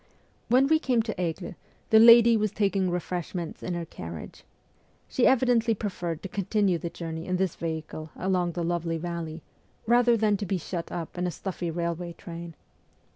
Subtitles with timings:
[0.47, 1.53] When we came to Aigle,
[1.91, 4.43] the lady was taking refreshments in her carriage.
[5.07, 9.43] She evidently preferred to continue the journey in this vehicle along the lovely valley,
[9.85, 12.55] rather than to be shut up in a stuffy railway train.